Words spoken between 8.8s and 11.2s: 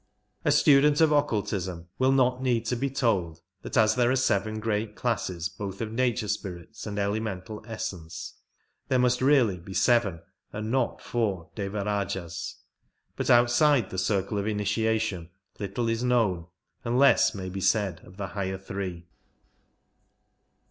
there must really be seven and not